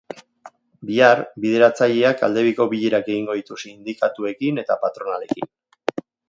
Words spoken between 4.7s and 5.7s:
patronalekin.